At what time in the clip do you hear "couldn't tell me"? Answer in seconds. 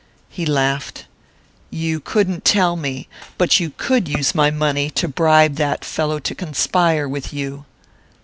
1.99-3.07